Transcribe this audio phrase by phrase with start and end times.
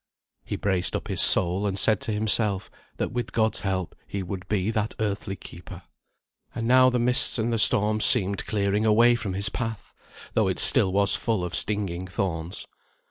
[0.43, 4.47] He braced up his soul, and said to himself, that with God's help he would
[4.47, 5.83] be that earthly keeper.
[6.55, 9.93] And now the mists and the storms seemed clearing away from his path,
[10.33, 12.65] though it still was full of stinging thorns.